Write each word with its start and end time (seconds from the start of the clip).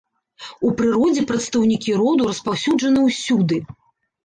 У 0.67 0.71
прыродзе 0.79 1.25
прадстаўнікі 1.33 1.91
роду 2.01 2.21
распаўсюджаны 2.33 3.07
ўсюды. 3.07 3.63